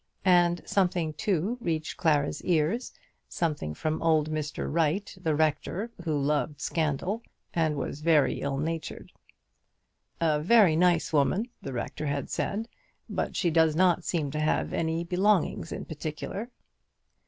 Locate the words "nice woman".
10.75-11.49